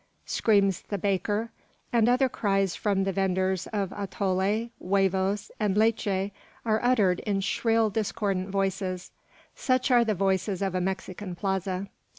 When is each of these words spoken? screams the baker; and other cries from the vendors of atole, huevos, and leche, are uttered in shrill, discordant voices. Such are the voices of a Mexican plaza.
screams 0.25 0.81
the 0.81 0.97
baker; 0.97 1.51
and 1.93 2.09
other 2.09 2.27
cries 2.27 2.75
from 2.75 3.03
the 3.03 3.11
vendors 3.11 3.67
of 3.67 3.91
atole, 3.95 4.71
huevos, 4.79 5.51
and 5.59 5.77
leche, 5.77 6.07
are 6.65 6.81
uttered 6.83 7.19
in 7.19 7.39
shrill, 7.39 7.91
discordant 7.91 8.49
voices. 8.49 9.11
Such 9.53 9.91
are 9.91 10.03
the 10.03 10.15
voices 10.15 10.63
of 10.63 10.73
a 10.73 10.81
Mexican 10.81 11.35
plaza. 11.35 11.87